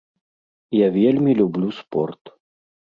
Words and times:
Я 0.77 0.87
вельмі 0.97 1.37
люблю 1.43 1.71
спорт. 1.85 2.37